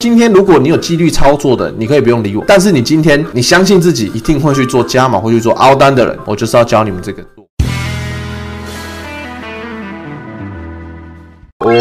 [0.00, 2.44] 今天如果你有纪律操作的，你可以不用理我。
[2.46, 7.20] 但是你今天你相信自己一定会去做加码，会去做凹单的人，我就是要教你们这个。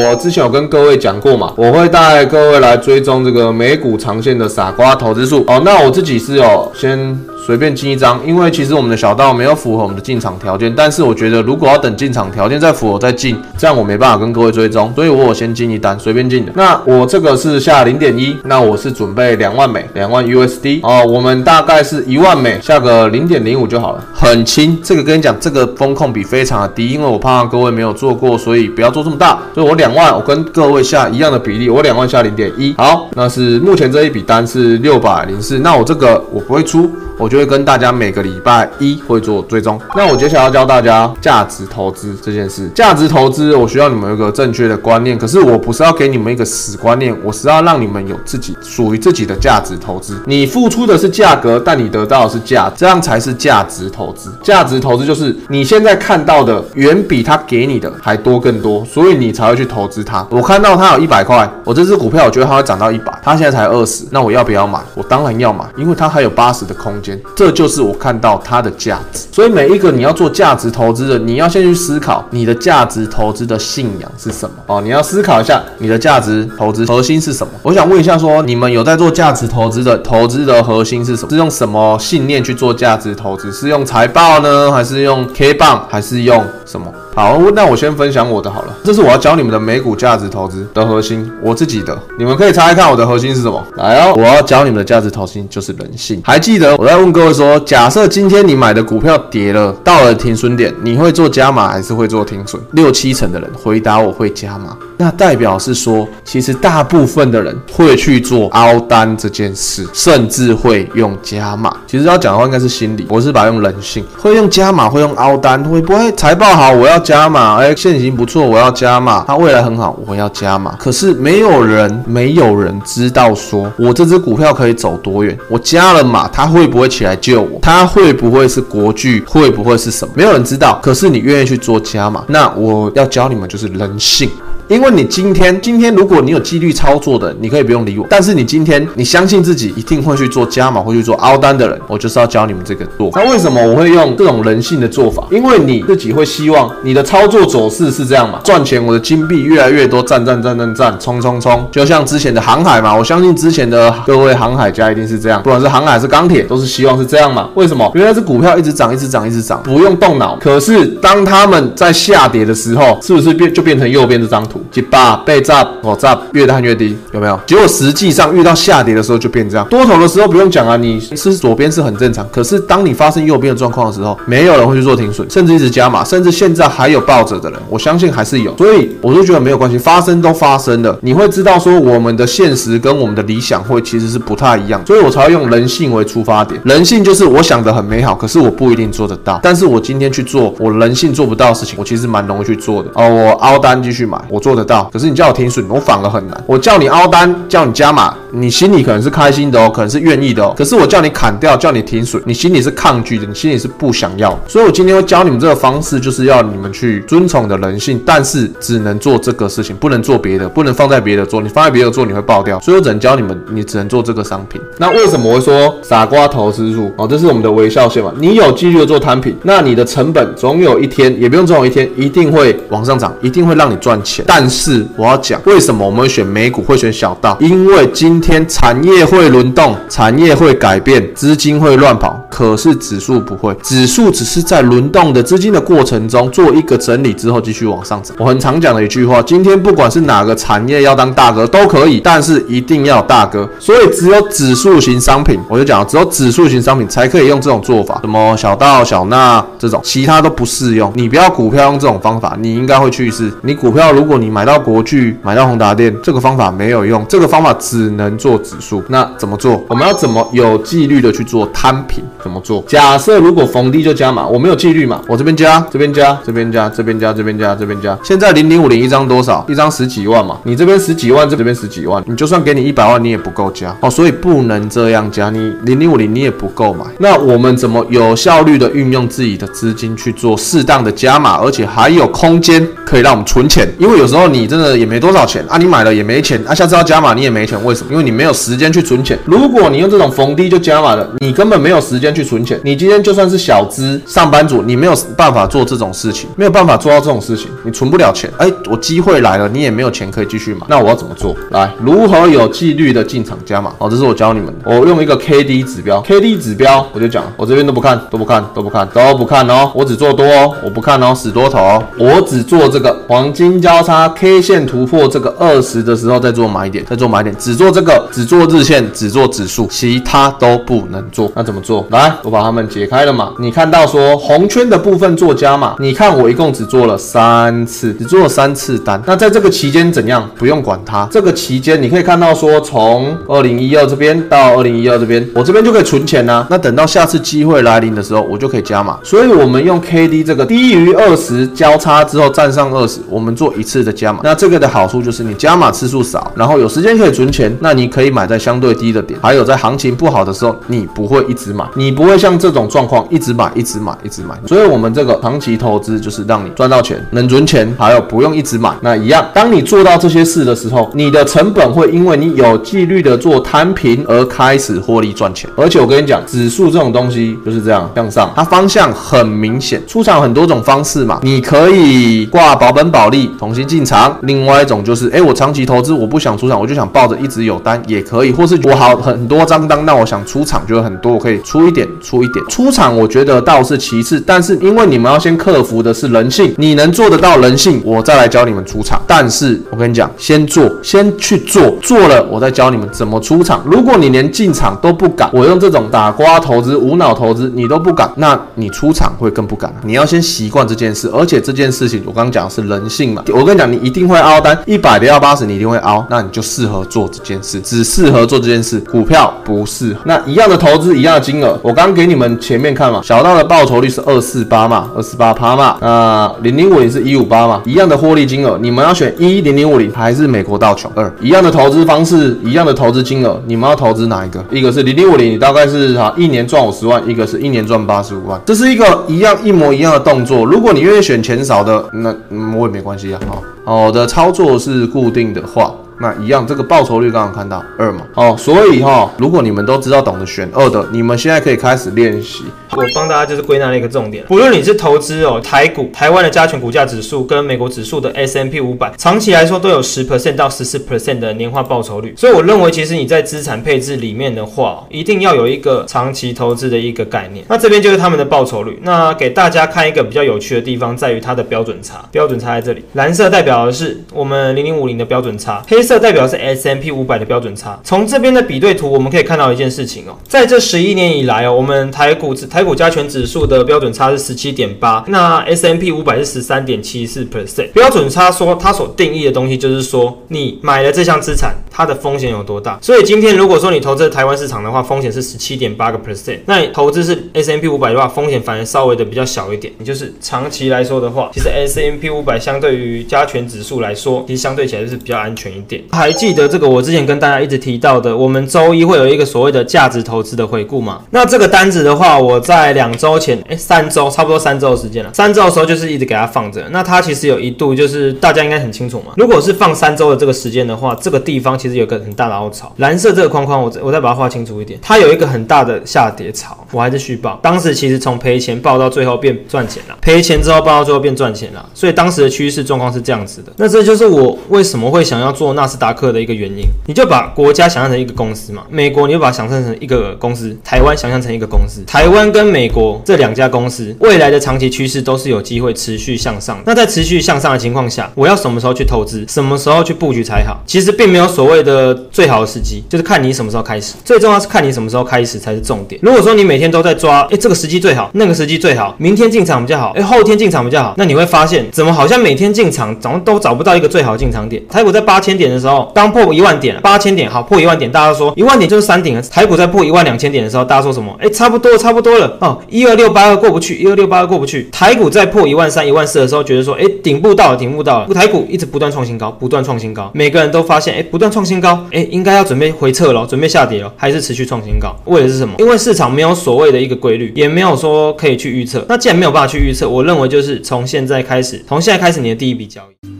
[0.09, 5.43] 我之前有跟各位讲过嘛，我会带各位来追踪这个美股长线的傻瓜投资术。
[5.47, 7.17] 哦，那我自己是有先。
[7.45, 16.51] 随便进一张，因为其实我们的小道没有符合我们的进场条件，但是我觉得如果要等进场条件再符合再进，这样我没办法跟各位追踪，所以我有先进一单，随便进的。
[16.55, 24.77] 那我这个是下零点一，那我是准备两万美，两万 USD 哦，我们大概是一万美，下个零点零五就好了，很轻。
[24.83, 29.39] 这个跟你讲，这个风控比非常的低，因为我怕各位没有做过，所以不要做这么大。
[29.55, 32.73] 所以我两万，我跟各位下一样的比例，我两万下零点一。
[32.77, 36.89] 好，那是目前这一笔单是六百零四，那我这个我不会出。
[37.19, 39.81] 我就会跟大家每个礼拜一会做追踪。
[39.95, 42.69] 那我接下来要教大家价值投资这件事。
[42.75, 45.17] 价值投资，我需要你们有一个正确的观念。
[45.17, 50.15] 可是我不是要给你们一个死观念，我是要让你们有自己属于自己的价值投资。
[50.27, 54.31] 你付出的是价格，但你得到的是价，这样才是价值投资。
[54.43, 60.25] 价值投资就是你现在看到的远比他给你的还多更多，所以你才会去投投资它。
[60.29, 64.79] 我看到它有一百块，我这只股票我觉得它会涨到一百，它现在才二十，那我要不要买？
[64.93, 67.19] 我当然要买，因为它还有八十的空间。
[67.35, 77.53] 这就是我看到它的价值，所以每一个你要做价值投资的，你要先去思考你的价值投资的信仰是什么哦，你要思考一下你的价值投资核心是什么。
[77.61, 81.29] 我想问一下，说你们有在做价值投资的，投资的核心是什么？
[81.29, 83.51] 是用什么信念去做价值投资？
[83.51, 86.91] 是用财报呢，还是用 K 棒，还是用什么？
[87.17, 88.77] 好，那我先分享我的好了。
[88.83, 93.59] 这是我要教你们的美股价值投资的核心，我自己的，你们可以猜猜看我的核心是什么？
[93.75, 96.21] 来哦，我要教你们的价值投资就是人性。
[96.23, 102.61] 还记得我在问各位说，假设今天你买的股票跌了，到了停损点，你会做加码还是会做停损？
[102.73, 111.75] 六七成的人回答我会加码，那代表是说，其实大部分的人会去做凹单这件事，甚至会用加码。
[111.87, 117.03] 其实要讲的话，应该是心理，我是把用人性，会用加码，会用凹单，会不会财报好，我要。
[117.07, 119.23] 加码，哎，现已经不错，我要加码。
[119.25, 120.75] 它未来很好，我要加码。
[120.77, 125.37] 可是没有人，没有人知道说我这只股票可以走多远。
[125.49, 127.59] 我加了码，它会不会起来救我？
[127.61, 129.23] 它会不会是国剧？
[129.25, 130.13] 会不会是什么？
[130.17, 130.81] 没有人知道。
[130.83, 134.29] 可是你愿意去做加码，那我要教你们就是人性。
[134.67, 138.05] 因为你今天，今天如果你有纪律操作的，你可以不用理我。
[138.09, 143.09] 但是你今天，你相信自己一定会去做加码，会去做凹单的人，我就是要教你们这个做。
[143.13, 145.25] 那为什么我会用这种人性的做法？
[145.31, 148.41] 因为你自己会希望你的操作走势是这样嘛？
[148.43, 151.65] 赚钱，我的金币越来越多，战战战战战，冲冲冲！
[151.71, 157.49] 就像之前的航海嘛，我相信之前的各位航海家一定是这样，不管是航海是钢铁，都是希望是这样嘛？
[157.55, 157.89] 为什么？
[157.95, 160.37] 原来是股票一直涨，一直涨，一直涨，不用动脑。
[160.41, 164.56] 可是当他们在下跌的时候，是不是变就变成右边这张图？
[164.71, 167.39] 几把被炸，我炸越探越低，有没有？
[167.45, 169.65] 结果实际上遇到下跌的时候就变这样。
[169.67, 172.27] 多头的时候不用讲啊，你是左边是很正常。
[172.31, 178.55] 可是当你发生右边的状况的时候，没有人会去做停损，甚至一直加码，甚至现在还有抱着的人，我相信还是有。
[178.57, 180.97] 所以我就觉得没有关系，发生都发生了。
[181.01, 186.59] 你会知道说我们的现实跟我们的理想会其实是不太一样，所以我才会用人性为出发点。
[186.63, 189.39] 人性就是我想的很美好，可是我不一定做得到。
[189.43, 192.89] 但是我今天去做我人性做不到的事情，我其实蛮容易去做的。
[192.93, 194.89] 哦，我凹单继续买，我做得到。
[194.93, 196.43] 可是你叫我停损，我反而很难。
[196.47, 200.53] 我叫你凹单，叫你加码，你心里可能是开心的哦，可能是愿意的哦。
[200.57, 204.37] 可是我叫你砍掉，叫你停损，你心里是抗拒的，你心里是不想要。
[204.47, 211.41] 所以我今天会教你们这个方式，就是要你们去遵从的人性，但是只能做这个事情，不能做别的，不能放在别的做。
[211.41, 212.59] 你放在别的做，你会爆掉。
[212.59, 214.59] 所以我只能教你们，你只能做这个商品。
[214.77, 216.91] 那为什么会说傻瓜投资术？
[216.97, 218.11] 哦，这是我们的微笑线嘛。
[218.17, 224.25] 你有继续的做摊品，那你的成本总有一天，也不用总有一天，一定会往上涨，一定会让你赚钱。
[224.27, 227.37] 但是我要讲，为什么我们会选美股，会选小道？
[227.39, 233.53] 因为今今天产业会轮动，产业会改变，资金会乱跑，可是指数不会。
[233.63, 238.15] 指数只是在轮动的资金的过程中做一个整理之后，继续往上涨。
[238.19, 243.47] 我很常讲的一句话：今天不管是哪个产业要当大哥都可以，但是一定要大哥。
[243.59, 250.91] 所以只有指数型商品，我就讲，只有指数型商品才可以用这种做法，什么小道小纳这种，其他都不适用。
[250.95, 253.31] 你不要股票用这种方法，你应该会去试。
[253.41, 258.83] 你股票如果你买到国巨，买到宏达电，这个方法没有用，这个方法只能做指数。
[258.89, 259.63] 那怎么做？
[259.69, 262.03] 我们要怎么有纪律的去做摊平？
[262.27, 262.61] 怎么做？
[262.67, 267.97] 假设如果逢低就加码，我没有纪律嘛，我这边加，这边加，这边加，这边加，这边加，这边加。
[268.03, 269.45] 现在零零五零一张多少？
[269.47, 275.29] 一张十几万嘛，你这边十几万，这边十几万，你就算给你一百万，你也不够加哦，所以不能这样加。
[275.29, 283.65] 你零零五零你也不够买，那我们怎么有效率的运用自己的资金去做适当的加码，而且还有空间可以让我们存钱？
[283.79, 287.91] 因为有时候你真的也没多少钱啊，你买了也没钱啊，下次要加码你也没钱，为什么？
[287.93, 289.17] 因为你没有时间去存钱。
[289.25, 292.59] 如果你用这种逢低就加码的，你根本没有时间去存钱。
[292.63, 298.31] 你今天就算是小资上班族，你没有办法做这种事情，没有办法做到这种事情，你存不了钱。
[298.37, 301.35] 哎，我机会来了，你也没有钱可以继续买，那我要怎么做？
[301.51, 303.71] 来，如何有纪律的进场加码？
[303.77, 304.53] 哦，这是我教你们的。
[304.65, 321.31] 我用一个 K D 指标，K D 指标我就讲，我这边都不看，都不看，都不看，都不看哦，我只做多哦，我不看哦，死多头哦，我只做这个黄金交叉 K 线突破这个二十的时候再做买点，再做买点，只做这个，只做日线，只做指数，其他都不能做。
[321.35, 321.85] 那怎么做？
[321.97, 323.31] 来，我把它们解开了嘛。
[323.39, 329.01] 你看到说红圈的部分做加码，你看我一共只做了三次，只做了三次单。
[329.07, 330.29] 那在这个期间怎样？
[330.35, 331.07] 不用管它。
[331.09, 336.45] 这个期间你可以看到说，从二零一二这边到二零一二这边，我这边就可以存钱呐。
[336.51, 338.99] 那等到下次机会来临的时候，我就可以加码。
[339.03, 344.19] 所以，我们用 K D 这个低于二十交叉之后站上二十，我们做一次的加码。
[344.23, 347.55] 那这个的好处就是你加码次数少，然后有时间可以存钱。
[347.59, 354.35] 那你可以买在相对低的点，还有在行情不好的时候，你不会一直买，你你不会像这种状况一直买、一直买、一直买。
[354.45, 358.73] 所以，我们这个长期投资就是让你赚到钱，能存钱，还有不用一直买。
[358.81, 365.49] 那一样，当你做到这些事的时候，你的成本会因为你有纪律的做摊平而开始获利赚钱。
[365.55, 369.81] 而且我跟你讲，指数这种东西就是这样向上，它方向很明显。
[369.87, 382.43] 出场很多种方式嘛，你可以挂保本保利重新进场，另外一种就是哎，我长期投资我不想出场，我就想抱着一直有单也可以，或是我好很多张单，那我想出场就很多，我可以出一点出一点。
[382.47, 388.99] 出场我觉得倒是其次，但是因为你们要先克服的是人性，你能做得到人性，我再来教你们出场。
[389.05, 393.61] 但是我跟你讲，先做，先去做，做了我再教你们怎么出场。
[393.63, 399.71] 如果你连进场都不敢，我用这种打瓜投资、无脑投资你都不敢，那你出场会更不敢。
[399.83, 403.23] 你要先习惯这件事，而且这件事情我刚刚讲的是人性嘛。
[403.35, 408.79] 我跟你讲，你一定会凹单，一百的要八十，你一定会凹，那你就适合做这件事，只适合做这件事。
[408.91, 409.99] 股票不适合。
[410.05, 421.13] 那一样的投资，一样的金额，我刚给你们前面看嘛，小道的报酬率是二四八嘛，二四八趴嘛，那零零五零是一五八嘛，一样的获利金额，你们要选一零零五零还是美国道琼二？
[421.19, 424.41] 一样的投资方式，一样的投资金额，你们要投资哪一个？
[424.49, 430.45] 一个是零零五零，你大概是哈一年赚五十万，一个是一年赚八十五万，这是一个一样一模一样的动作。
[430.45, 432.15] 如果你愿意选钱少的，那
[432.57, 433.19] 我也没关系啊。
[433.65, 435.69] 哦，我的操作是固定的话。
[435.99, 442.43] 那一样，这个报酬率刚刚看到二嘛，哦，所以哈，如果你们都知道懂得选二的，你们现在可以开始练习。
[442.71, 452.13] 我帮大家就是归纳了一个重点，不论你是投资哦台股、台湾的加权股价指数跟美国指数的 S M P 五百，长期来说都有十 percent 到十四 percent 的年化报酬率。
[452.17, 457.43] 所以我认为，其实你在资产配置里面的话，一定要有一个长期投资的一个概念。
[457.47, 458.79] 那这边就是他们的报酬率。
[458.83, 462.05] 那给大家看一个比较有趣的地方，在于它的标准差。
[462.11, 467.79] 标准差在这里，蓝色代表的是我们零零五零的标准差，黑色代表是 S M P 五百的标准差。
[467.83, 477.71] 从这边的比对图，我们可以看到一件事情哦，在这十一年以来哦，我们台股指台股加权指数的标准差是十七点八，那 S M P 五百是十三点七四 percent。
[477.71, 482.79] 标准差说它所定义的东西就是说，你买了这项资产，它的风险有多大。
[482.81, 489.71] 所以今天如果说你投资台湾市场的话，风险是十七点八个 percent，那你投资是 S M P 五百的话，风险反而稍微的比较小一点。
[489.77, 495.83] 你就是长期来说的话，其实 S M P 五百相对于加权指数来说，其实相对起来就是比较安全一点。
[495.91, 501.03] 还记得这个我之前跟大家一直提到的，我们周一会有一个所谓的价值投资的回顾嘛？
[501.11, 505.13] 那这个单子的话，我在两周前，哎，三周，差不多三周的时间了。
[505.13, 506.65] 三周的时候就是一直给它放着。
[506.71, 509.13] 那它其实有一度就是大家应该很清楚嘛。
[509.17, 512.73] 如果是放三周的这个时间的话，这个地方其其实有个很大的凹槽。
[512.77, 516.65] 蓝色这个框框，我我再把它画清楚一点，它有一个很大的下跌槽。
[516.71, 521.65] 我还是续报，当时其实从赔钱报到最后变赚钱了，赔钱之后报到最后变赚钱了。
[521.73, 523.51] 所以当时的趋势状况是这样子的。
[523.57, 526.65] 那这就是我为什么会想要做纳斯达克的一个原因。
[526.85, 536.61] 你就把国家想象成一个公司嘛，美国你就把它想象成一个公司，台湾想象成一个公司，台湾跟美国这两家公司未来的长期趋势都是有机会持续向上。
[536.65, 540.61] 那在持续向上的情况下，我要什么时候去投资，什么时候去布局才好？
[540.65, 543.95] 其实并没有所谓的最好的时机，就是看你什么时候开始。
[544.03, 545.99] 最重要是看你什么时候开始才是重点。
[546.03, 554.61] 如果说你每天都在抓，哎，这个时机最好，那个时机最好，明天进场比较好，哎，后天进场比较好，那你会发现，怎么好像每天进场，怎么都找不到一个最好的进场点。
[554.67, 559.21] 台股在八千点的时候，刚破一万点，八千点好破一万点，大家说一万点就是山顶了。
[559.23, 561.15] 台股在破一万两千点的时候，大家说什么？
[561.19, 564.69] 哎，差不多，差不多了哦，一二六八二过不去，一二六八二过不去。
[564.71, 568.07] 台股在破一万三、一万四的时候，觉得说，哎，顶部到了，顶部到了。
[568.13, 574.95] 台股一直不断创新高，不断创新高，每个人都发现，哎，不断创新高，哎，应该要准备回撤了，准备下跌了，还是持续创新高？
[575.05, 575.53] 为的是什么？
[575.59, 578.83] 因为市场没有所谓的一个规律，也没有说可以去预测。
[578.89, 583.16] 那既然没有办法去预测，我认为就是从现在开始，从现在开始你的第一笔交易。